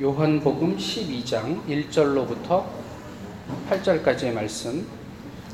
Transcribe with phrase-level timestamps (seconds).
[0.00, 2.66] 요한복음 12장 1절로부터
[3.68, 4.86] 8절까지의 말씀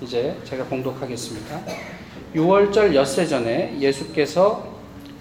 [0.02, 1.62] 이제 제가 봉독하겠습니다.
[2.34, 4.68] 6월절 엿새 전에 예수께서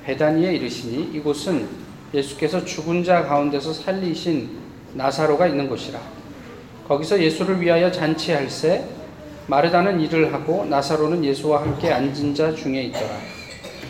[0.04, 1.70] 베다니에 이르시니 이곳은
[2.14, 4.58] 예수께서 죽은 자 가운데서 살리신
[4.96, 6.02] 나사로가 있는 곳이라.
[6.90, 8.84] 거기서 예수를 위하여 잔치할새
[9.48, 13.33] 마르다는 일을 하고 나사로는 예수와 함께 앉은 자 중에 있더라.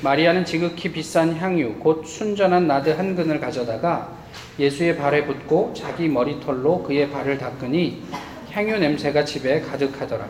[0.04, 4.10] 마리아는 지극히 비싼 향유 곧 순전한 나드 한 근을 가져다가
[4.60, 8.04] 예수의 발에 붓고 자기 머리털로 그의 발을 닦으니
[8.52, 10.28] 향유 냄새가 집에 가득하더라.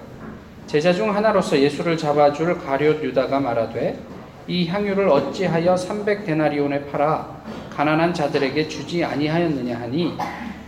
[0.68, 3.98] 제자 중 하나로서 예수를 잡아줄 가룟 유다가 말하되
[4.48, 10.14] 이 향유를 어찌하여 300데나리온에 팔아 가난한 자들에게 주지 아니하였느냐 하니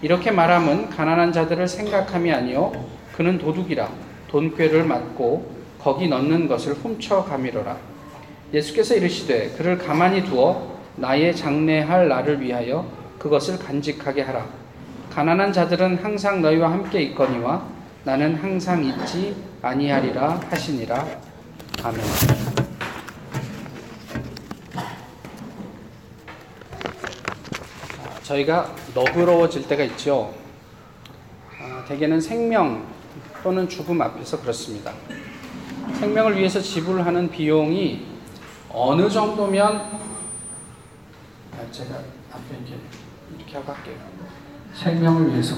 [0.01, 2.71] 이렇게 말함은 가난한 자들을 생각함이 아니요
[3.15, 3.87] 그는 도둑이라
[4.29, 7.94] 돈꾀를 맞고 거기 넣는 것을 훔쳐 가미러라
[8.55, 14.47] 예수께서 이르시되 그를 가만히 두어 나의 장례할 날을 위하여 그것을 간직하게 하라
[15.11, 17.67] 가난한 자들은 항상 너희와 함께 있거니와
[18.05, 21.05] 나는 항상 있지 아니하리라 하시니라
[21.83, 22.01] 아멘.
[28.23, 30.33] 저희가 너그러워질 때가 있죠.
[31.59, 32.87] 아, 대개는 생명
[33.43, 34.93] 또는 죽음 앞에서 그렇습니다.
[35.99, 38.14] 생명을 위해서 지불하는 비용이
[38.77, 39.73] 어느 정도면
[41.53, 42.75] 아, 제가 앞에 이렇게
[43.37, 43.95] 이렇게 하고 할게요.
[44.73, 45.55] 생명을 위해서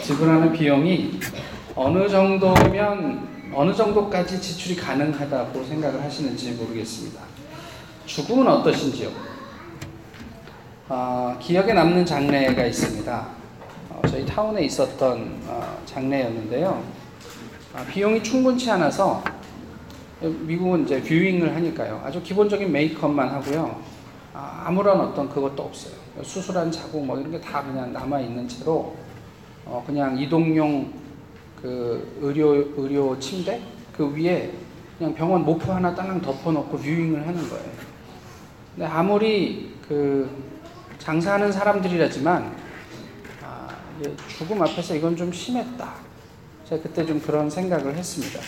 [0.00, 1.18] 지불하는 비용이
[1.74, 7.20] 어느 정도면 어느 정도까지 지출이 가능하다고 생각을 하시는지 모르겠습니다.
[8.06, 9.10] 죽음은 어떠신지요?
[10.88, 13.26] 어, 기억에 남는 장례가 있습니다.
[13.90, 16.84] 어, 저희 타운에 있었던 어, 장례였는데요.
[17.74, 19.24] 아, 비용이 충분치 않아서
[20.20, 22.00] 미국은 이제 viewing을 하니까요.
[22.04, 23.80] 아주 기본적인 메이크업만 하고요.
[24.32, 25.94] 아무런 어떤 그것도 없어요.
[26.22, 28.96] 수술한 자국 뭐 이런 게 다 그냥 남아 있는 채로
[29.64, 30.92] 어, 그냥 이동용
[31.60, 33.60] 그 의료 의료 침대
[33.96, 34.52] 그 위에
[34.98, 37.70] 그냥 병원 모포 하나 달랑 덮어놓고 viewing을 하는 거예요.
[38.74, 40.28] 근데 아무리 그
[40.98, 42.54] 장사하는 사람들이라지만
[43.42, 43.68] 아,
[44.28, 45.94] 죽음 앞에서 이건 좀 심했다.
[46.68, 48.40] 제가 그때 좀 그런 생각을 했습니다.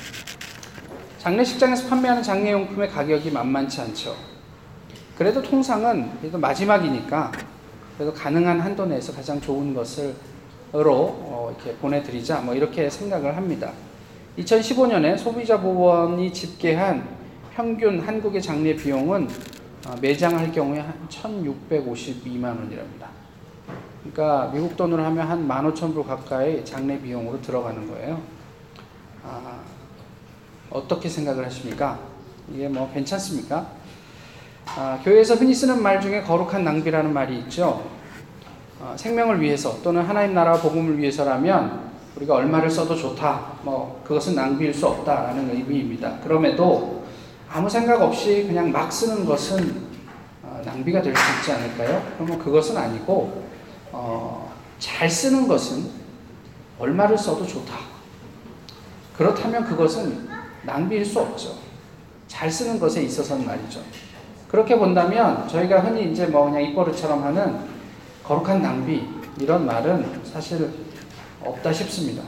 [1.27, 4.15] 장례식장에서 판매하는 장례용품의 가격이 만만치 않죠.
[5.19, 7.33] 그래도 통상은 그래도 마지막이니까
[7.97, 10.15] 그래도 가능한 한도 내에서 가장 좋은 것을
[10.73, 13.73] 으로 어, 이렇게 보내드리자 뭐 이렇게 생각을 합니다.
[14.39, 17.09] 2015년에 소비자 보험이 집계한
[17.53, 19.29] 평균 한국의 장례 비용은
[19.89, 23.09] 어, 매장할 경우에 한 1,652만 원이랍니다.
[24.01, 28.36] 그러니까 미국 돈으로 하면 한 15,000불 가까이 장례 비용으로 들어가는 거예요.
[30.71, 31.99] 아, 어떻게 생각을 하십니까?
[32.53, 33.67] 이게 뭐 괜찮습니까?
[34.77, 37.85] 아, 교회에서 흔히 쓰는 말 중에 거룩한 낭비라는 말이 있죠.
[38.81, 43.59] 어, 생명을 위해서 또는 하나님 나라 복음을 위해서라면 우리가 얼마를 써도 좋다.
[43.63, 46.19] 뭐 그것은 낭비일 수 없다라는 의미입니다.
[46.23, 47.05] 그럼에도
[47.49, 49.87] 아무 생각 없이 그냥 막 쓰는 것은
[50.43, 52.03] 어, 낭비가 될 수 있지 않을까요?
[52.19, 53.45] 그러면 그것은 아니고
[53.93, 55.91] 어, 잘 쓰는 것은
[56.79, 57.75] 얼마를 써도 좋다.
[59.17, 60.29] 그렇다면 그것은
[60.67, 61.55] 낭비일 수 없죠.
[62.27, 63.81] 잘 쓰는 것에 있어서는 말이죠.
[64.49, 67.59] 그렇게 본다면 저희가 흔히 이제 뭐 그냥 입버릇처럼 하는
[68.25, 69.07] 거룩한 낭비
[69.41, 70.71] 이런 말은 사실
[71.43, 72.23] 없다 싶습니다.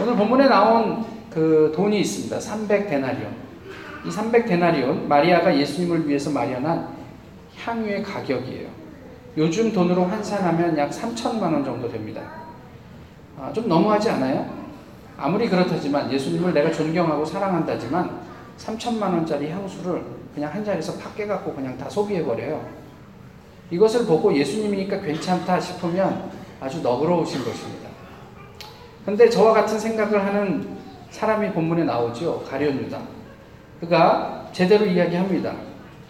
[0.00, 2.38] 오늘 본문에 나온 그 돈이 있습니다.
[2.38, 3.28] 300데나리온.
[4.04, 6.88] 이 300데나리온 마리아가 예수님을 위해서 마련한
[7.62, 8.68] 향유의 가격이에요.
[9.36, 12.22] 요즘 돈으로 환산하면 약 3천만 원 정도 됩니다.
[13.38, 14.59] 아, 좀 너무하지 않아요?
[15.20, 18.20] 아무리 그렇다지만 예수님을 내가 존경하고 사랑한다지만
[18.56, 20.02] 3천만 원짜리 향수를
[20.34, 22.66] 그냥 한 자리에서 팍 깨갖고 그냥 다 소비해 버려요.
[23.70, 27.90] 이것을 보고 예수님이니까 괜찮다 싶으면 아주 너그러우신 것입니다.
[29.04, 30.78] 근데 저와 같은 생각을 하는
[31.10, 32.42] 사람이 본문에 나오죠.
[32.48, 32.98] 가룟 유다.
[33.80, 35.52] 그가 제대로 이야기합니다.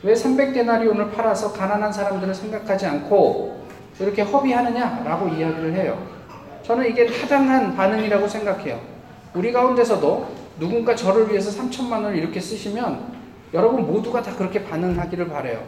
[0.04, 3.66] 왜 300데나리온을 팔아서 가난한 사람들을 생각하지 않고
[3.98, 5.98] 이렇게 허비하느냐라고 이야기를 해요.
[6.63, 8.90] 저는 이게 타당한 반응이라고 생각해요.
[9.34, 10.28] 우리 가운데서도
[10.59, 13.21] 누군가 저를 위해서 3천만 원을 이렇게 쓰시면
[13.54, 15.62] 여러분 모두가 다 그렇게 반응하기를 바래요.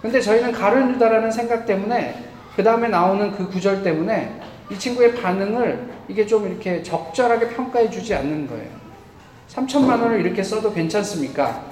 [0.00, 2.24] 근데 저희는 가룟유다라는 생각 때문에
[2.56, 4.40] 그 다음에 나오는 그 구절 때문에
[4.70, 8.68] 이 친구의 반응을 이게 좀 이렇게 적절하게 평가해 주지 않는 거예요.
[9.48, 11.64] 3천만 원을 이렇게 써도 괜찮습니까?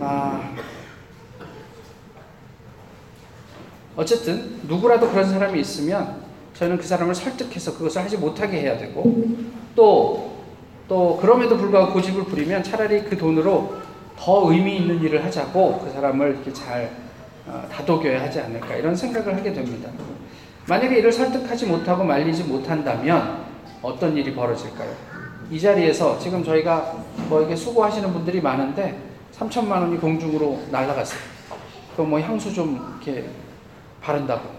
[0.00, 0.54] 아,
[3.96, 6.27] 어쨌든 누구라도 그런 사람이 있으면
[6.58, 9.24] 저는 그 사람을 설득해서 그것을 하지 못하게 해야 되고
[9.74, 10.28] 또
[10.88, 13.76] 또 그럼에도 불구하고 고집을 부리면 차라리 그 돈으로
[14.18, 16.90] 더 의미 있는 일을 하자고 그 사람을 이렇게 잘
[17.46, 19.90] 어, 다독여야 하지 않을까 이런 생각을 하게 됩니다.
[20.66, 23.44] 만약에 이를 설득하지 못하고 말리지 못한다면
[23.82, 24.90] 어떤 일이 벌어질까요?
[25.50, 28.98] 이 자리에서 지금 저희가 뭐 이게 수고하시는 분들이 많은데
[29.38, 31.20] 3천만 원이 공중으로 날아갔어요.
[31.94, 33.28] 그럼 뭐 향수 좀 이렇게
[34.00, 34.57] 바른다고.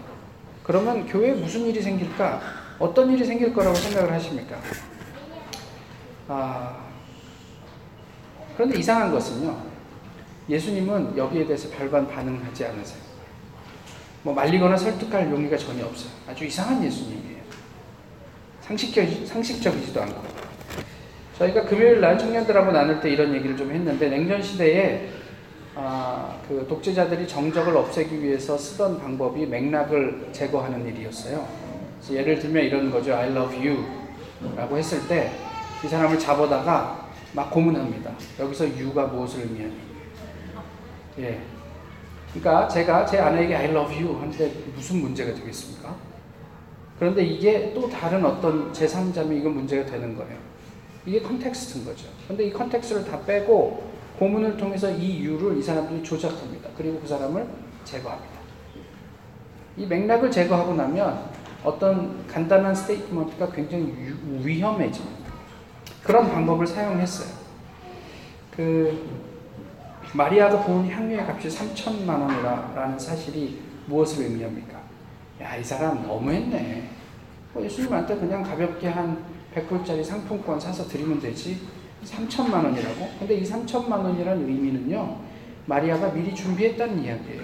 [0.70, 2.40] 그러면 교회에 무슨 일이 생길까?
[2.78, 4.56] 어떤 일이 생길 거라고 생각을 하십니까?
[6.28, 6.84] 아,
[8.54, 9.64] 그런데 이상한 것은요.
[10.48, 13.00] 예수님은 여기에 대해서 별반 반응하지 않으세요.
[14.22, 16.12] 뭐 말리거나 설득할 용의가 전혀 없어요.
[16.28, 17.40] 아주 이상한 예수님이에요.
[18.60, 20.22] 상식적, 상식적이지도 않고.
[21.36, 25.08] 저희가 금요일 날 청년들하고 나눌 때 이런 얘기를 좀 했는데 냉전 시대에
[25.82, 31.46] 아, 그 독재자들이 정적을 없애기 위해서 쓰던 방법이 맥락을 제거하는 일이었어요.
[32.10, 33.14] 예를 들면 이런 거죠.
[33.14, 33.84] I love you
[34.56, 35.30] 라고 했을 때
[35.82, 38.12] 이 사람을 잡아다가 막 고문합니다.
[38.38, 39.74] 여기서 you가 무엇을 의미하니?
[41.20, 41.40] 예.
[42.34, 45.96] 그러니까 제가 제 아내에게 I love you 하는데 무슨 문제가 되겠습니까?
[46.98, 50.36] 그런데 이게 또 다른 어떤 제3자면 이건 문제가 되는 거예요.
[51.06, 52.08] 이게 context인 거죠.
[52.28, 56.68] 근데 이 context를 다 빼고 고문을 통해서 이 you를 이 사람들이 조작합니다.
[56.76, 57.46] 그리고 그 사람을
[57.84, 58.40] 제거합니다.
[59.76, 61.30] 이 맥락을 제거하고 나면
[61.64, 63.94] 어떤 간단한 statement가 굉장히
[64.42, 65.30] 위험해집니다.
[66.02, 67.40] 그런 방법을 사용했어요.
[68.54, 69.08] 그
[70.12, 74.80] 마리아가 부은 향유의 값이 3천만 원이라는 사실이 무엇을 의미합니까?
[75.40, 76.89] 야, 이 사람 너무했네.
[77.52, 79.24] 뭐 예수님한테 그냥 가볍게 한
[79.54, 81.60] 100불짜리 상품권 사서 드리면 되지.
[82.04, 83.10] 3천만 원이라고?
[83.18, 85.16] 근데 이 3천만 원이라는 의미는요,
[85.66, 87.42] 마리아가 미리 준비했다는 이야기예요.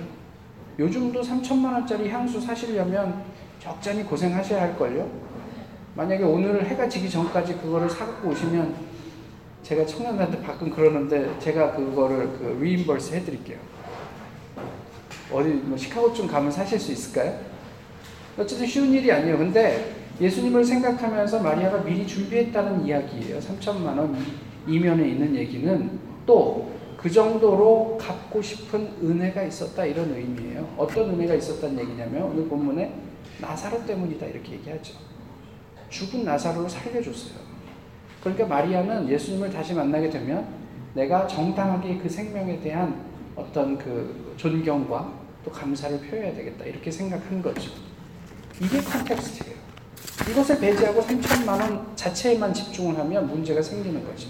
[0.79, 3.23] 요즘도 3천만 원짜리 향수 사시려면
[3.61, 5.11] 적잖이 고생하셔야 할걸요?
[5.95, 8.75] 만약에 오늘 해가 지기 전까지 그거를 사갖고 오시면
[9.63, 13.59] 제가 청년들한테 가끔 그러는데 제가 그거를 그 리임버스 해드릴게요.
[15.33, 17.56] 어디 뭐 시카고쯤 가면 사실 수 있을까요?
[18.39, 19.39] 어쨌든 쉬운 일이 아니에요.
[19.39, 23.39] 근데 예수님을 생각하면서 마리아가 미리 준비했다는 이야기예요.
[23.39, 24.17] 3천만 원
[24.67, 30.75] 이면에 있는 얘기는 또 그 정도로 갚고 싶은 은혜가 있었다 이런 의미예요.
[30.77, 32.93] 어떤 은혜가 있었다는 얘기냐면 오늘 본문에
[33.41, 34.95] 나사로 때문이다 이렇게 얘기하죠.
[35.89, 37.39] 죽은 나사로를 살려줬어요.
[38.21, 40.49] 그러니까 마리아는 예수님을 다시 만나게 되면
[40.95, 43.05] 내가 정당하게 그 생명에 대한
[43.37, 45.13] 어떤 그 존경과
[45.45, 47.71] 또 감사를 표해야 되겠다 이렇게 생각한 거죠.
[48.61, 49.57] 이게 컨텍스트예요.
[50.31, 54.29] 이것을 배제하고 3천만 원 자체에만 집중을 하면 문제가 생기는 거죠.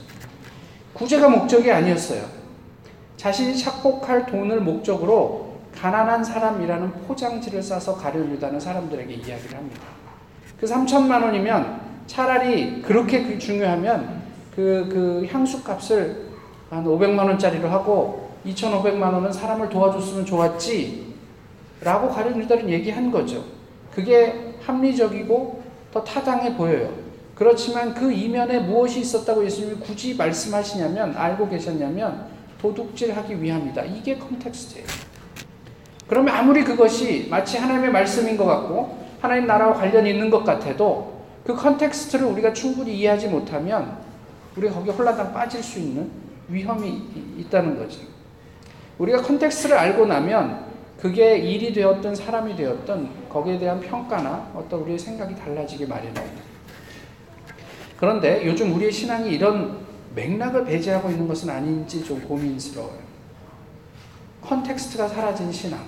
[0.95, 2.25] 구제가 목적이 아니었어요.
[3.17, 9.83] 자신이 착복할 돈을 목적으로 가난한 사람이라는 포장지를 싸서 가려주다는 사람들에게 이야기를 합니다.
[10.59, 14.23] 그 3천만 원이면 차라리 그렇게 그 중요하면
[14.55, 16.31] 그, 그 향수 값을
[16.71, 21.15] 한 500만 원짜리로 하고 2,500만 원은 사람을 도와줬으면 좋았지
[21.83, 23.56] 라고 가려주다는 얘기한 거죠.
[23.97, 26.93] 그게 합리적이고 더 타당해 보여요.
[27.35, 32.27] 그렇지만 그 이면에 무엇이 있었다고 예수님이 굳이 말씀하시냐면 알고 계셨냐면
[32.61, 33.85] 도둑질하기 위함이다.
[33.85, 34.87] 이게 context예요.
[36.07, 41.55] 그러면 아무리 그것이 마치 하나님의 말씀인 것 같고 하나님 나라와 관련이 있는 것 같아도 그
[41.55, 43.97] context를 우리가 충분히 이해하지 못하면
[44.57, 46.11] 우리가 거기에 홀라당 빠질 수 있는
[46.49, 47.03] 위험이
[47.39, 48.01] 있다는 거죠.
[48.99, 50.66] 우리가 context를 알고 나면
[51.01, 56.47] 그게 일이 되었든 사람이 되었든 거기에 대한 평가나 어떤 우리의 생각이 달라지기 마련입니다.
[57.99, 59.85] 그런데 요즘 우리의 신앙이 이런
[60.15, 63.07] 맥락을 배제하고 있는 것은 아닌지 좀 고민스러워요.
[64.43, 65.81] context가 사라진 신앙.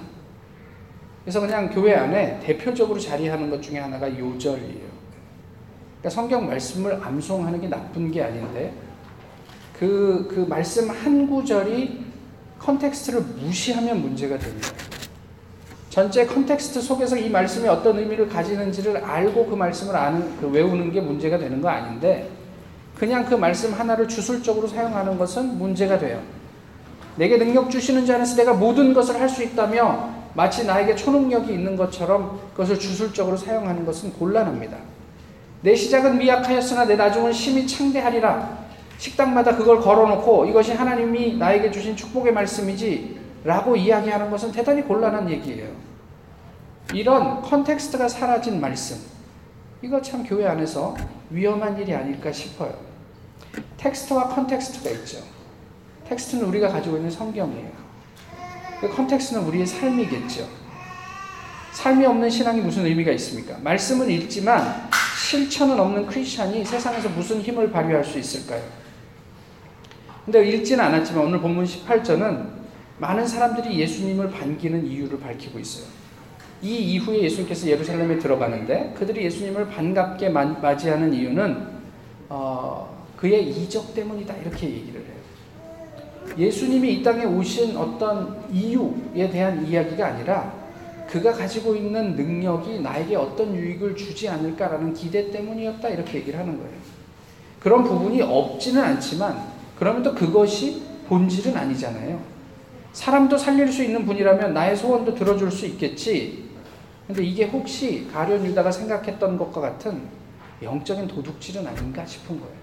[1.23, 4.89] 그래서 그냥 교회 안에 대표적으로 자리하는 것 중에 하나가 요절이에요.
[5.99, 8.73] 그러니까 성경 말씀을 암송하는 게 나쁜 게 아닌데
[9.79, 12.05] 그, 그 말씀 한 구절이
[12.59, 14.69] context를 무시하면 문제가 됩니다.
[15.91, 21.01] 전체 context 속에서 이 말씀이 어떤 의미를 가지는지를 알고 그 말씀을 아는, 그 외우는 게
[21.01, 22.29] 문제가 되는 거 아닌데
[22.97, 26.21] 그냥 그 말씀 하나를 주술적으로 사용하는 것은 문제가 돼요.
[27.17, 31.77] 내게 능력 주시는 자 안에서 내가 모든 것을 할 수 있다며 마치 나에게 초능력이 있는
[31.77, 34.77] 것처럼 그것을 주술적으로 사용하는 것은 곤란합니다.
[35.63, 38.59] 내 시작은 미약하였으나 내 나중은 심히 창대하리라.
[38.99, 45.69] 식당마다 그걸 걸어놓고 이것이 하나님이 나에게 주신 축복의 말씀이지 라고 이야기하는 것은 대단히 곤란한 얘기예요.
[46.93, 48.99] 이런 context가 사라진 말씀.
[49.83, 50.97] 이거 참 교회 안에서
[51.31, 52.75] 위험한 일이 아닐까 싶어요.
[53.77, 55.19] 텍스트와 context가 있죠.
[56.09, 57.71] 텍스트는 우리가 가지고 있는 성경이에요.
[58.81, 60.47] 그 context는 우리의 삶이겠죠.
[61.73, 63.59] 삶이 없는 신앙이 무슨 의미가 있습니까?
[63.59, 68.63] 말씀은 읽지만 실천은 없는 크리스천이 세상에서 무슨 힘을 발휘할 수 있을까요?
[70.25, 72.58] 근데 읽지는 않았지만 오늘 본문 18절은
[72.99, 75.87] 많은 사람들이 예수님을 반기는 이유를 밝히고 있어요.
[76.61, 81.79] 이 이후에 예수님께서 예루살렘에 들어가는데 그들이 예수님을 반갑게 맞이하는 이유는
[82.29, 85.19] 어, 그의 이적 때문이다 이렇게 얘기를 해요.
[86.37, 90.53] 예수님이 이 땅에 오신 어떤 이유에 대한 이야기가 아니라
[91.09, 96.73] 그가 가지고 있는 능력이 나에게 어떤 유익을 주지 않을까라는 기대 때문이었다 이렇게 얘기를 하는 거예요.
[97.61, 99.43] 그런 부분이 없지는 않지만
[99.79, 102.38] 그러면 또 그것이 본질은 아니잖아요.
[102.99, 106.49] 사람도 살릴 수 있는 분이라면 나의 소원도 들어줄 수 있겠지.
[107.07, 110.03] 근데 이게 혹시 가룟 유다가 생각했던 것과 같은
[110.61, 112.59] 영적인 도둑질은 아닌가 싶은 거예요.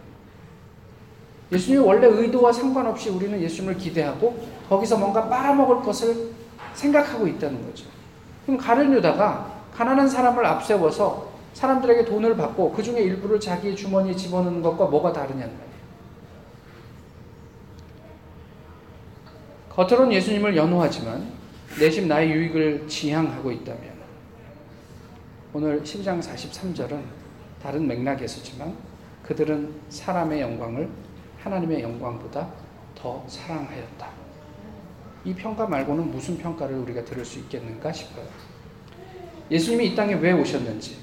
[1.54, 6.32] 예수님이 원래 의도와 상관없이 우리는 예수님을 기대하고 거기서 뭔가 빨아먹을 것을
[6.74, 7.86] 생각하고 있다는 거죠.
[8.46, 14.62] 그럼 가룟 유다가 가난한 사람을 앞세워서 사람들에게 돈을 받고 그 중에 일부를 자기의 주머니에 집어넣는
[14.62, 15.75] 것과 뭐가 다르냐는 말이에요.
[19.76, 21.30] 겉으로는 예수님을 연호하지만
[21.78, 23.94] 내심 나의 유익을 지향하고 있다면
[25.54, 27.02] 오늘 12장 43절은
[27.62, 28.74] 다른 맥락에서지만
[29.24, 30.90] 그들은 사람의 영광을
[31.40, 32.50] 하나님의 영광보다
[32.96, 34.08] 더 사랑하였다.
[35.26, 38.26] 이 평가 말고는 무슨 평가를 우리가 들을 수 있겠는가 싶어요.
[39.52, 41.00] 예수님이 이 땅에 왜 오셨는지,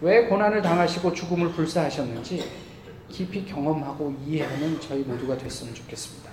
[0.00, 2.50] 왜 고난을 당하시고 죽음을 불사하셨는지
[3.08, 6.31] 깊이 경험하고 이해하는 저희 모두가 됐으면 좋겠습니다.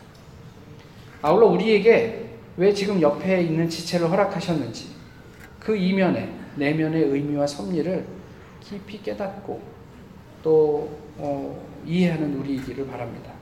[1.21, 4.87] 아울러 우리에게 왜 지금 옆에 있는 지체를 허락하셨는지
[5.59, 8.05] 그 이면에 내면의 의미와 섭리를
[8.61, 9.61] 깊이 깨닫고
[10.43, 13.33] 또 어, 이해하는 우리이기를 바랍니다.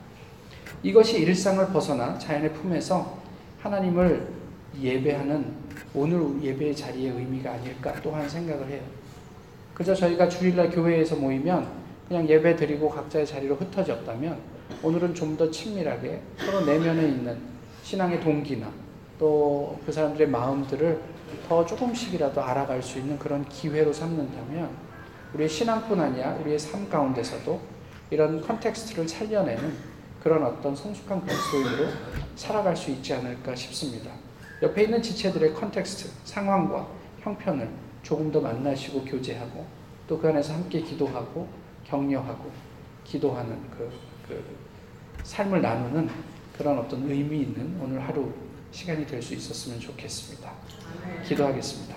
[0.82, 3.18] 이것이 일상을 벗어나 자연의 품에서
[3.60, 4.26] 하나님을
[4.80, 5.44] 예배하는
[5.94, 8.80] 오늘 예배의 자리의 의미가 아닐까 또한 생각을 해요.
[9.74, 11.68] 그저 저희가 주일날 교회에서 모이면
[12.08, 14.38] 그냥 예배 드리고 각자의 자리로 흩어졌다면
[14.82, 17.38] 오늘은 좀 더 친밀하게 서로 내면에 있는
[17.88, 18.70] 신앙의 동기나
[19.18, 21.00] 또 그 사람들의 마음들을
[21.48, 24.70] 더 조금씩이라도 알아갈 수 있는 그런 기회로 삼는다면
[25.32, 27.58] 우리의 신앙뿐 아니라 우리의 삶 가운데서도
[28.10, 29.74] 이런 context를 살려내는
[30.22, 31.88] 그런 어떤 성숙한 그리스도인으로
[32.36, 34.10] 살아갈 수 있지 않을까 싶습니다.
[34.60, 36.86] 옆에 있는 지체들의 context, 상황과
[37.20, 37.70] 형편을
[38.02, 39.64] 조금 더 만나시고 교제하고
[40.06, 41.48] 또 그 안에서 함께 기도하고
[41.84, 42.50] 격려하고
[43.04, 43.90] 기도하는 그,
[44.26, 44.44] 그
[45.22, 46.10] 삶을 나누는
[46.58, 48.32] 그런 어떤 의미 있는 오늘 하루
[48.72, 50.50] 시간이 될 수 있었으면 좋겠습니다.
[51.24, 51.94] 기도하겠습니다.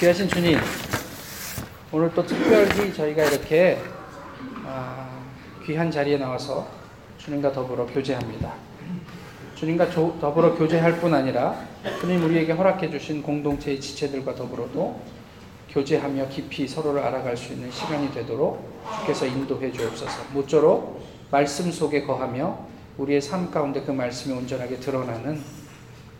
[0.00, 0.58] 귀하신 주님,
[1.92, 3.78] 오늘 또 특별히 저희가 이렇게
[4.66, 5.08] 아,
[5.64, 6.66] 귀한 자리에 나와서
[7.18, 8.52] 주님과 더불어 교제합니다.
[9.54, 11.54] 주님과 조, 더불어 교제할 뿐 아니라
[12.00, 15.00] 주님 우리에게 허락해 주신 공동체의 지체들과 더불어도
[15.70, 18.68] 교제하며 깊이 서로를 알아갈 수 있는 시간이 되도록
[19.00, 20.24] 주께서 인도해 주옵소서.
[20.32, 21.00] 모쪼록
[21.30, 22.66] 말씀 속에 거하며
[22.98, 25.40] 우리의 삶 가운데 그 말씀이 온전하게 드러나는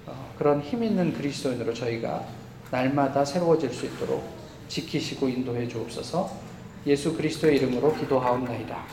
[0.06, 2.24] 어, 그런 힘 있는 그리스도인으로 저희가
[2.70, 4.24] 날마다 새로워질 수 있도록
[4.68, 6.30] 지키시고 인도해 주옵소서.
[6.86, 8.84] 예수 그리스도의 이름으로 기도하옵나이다.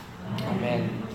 [0.48, 1.05] 아멘.